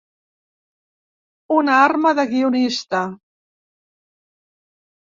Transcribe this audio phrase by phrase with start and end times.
[1.57, 3.05] Una arma de guionista.